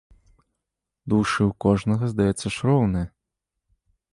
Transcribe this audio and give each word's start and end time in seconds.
Душы 1.13 1.37
ў 1.49 1.55
кожнага, 1.65 2.05
здаецца 2.15 2.45
ж, 2.53 2.71
роўныя! 2.71 3.07